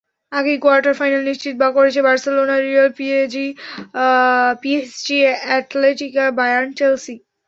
[0.31, 2.89] আগেই quarter final নিশ্চিত করেছে Barcelona, Real,
[4.61, 7.15] PSG, Atletico, Bayern, Chelsea.